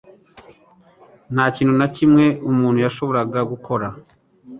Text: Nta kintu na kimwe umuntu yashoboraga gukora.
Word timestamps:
Nta 1.33 1.45
kintu 1.55 1.73
na 1.79 1.87
kimwe 1.95 2.25
umuntu 2.49 2.77
yashoboraga 2.85 3.39
gukora. 3.51 3.87